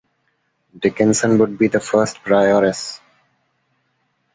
Dickinson 0.79 1.37
would 1.37 1.59
be 1.59 1.67
the 1.67 1.79
first 1.79 2.23
prioress. 2.23 2.99